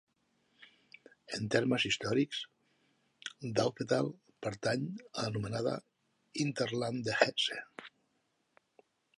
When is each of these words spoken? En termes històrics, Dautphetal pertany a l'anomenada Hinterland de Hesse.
En 1.37 1.49
termes 1.55 1.85
històrics, 1.89 2.39
Dautphetal 3.59 4.09
pertany 4.47 4.89
a 5.11 5.27
l'anomenada 5.27 5.77
Hinterland 6.45 7.09
de 7.11 7.19
Hesse. 7.21 7.63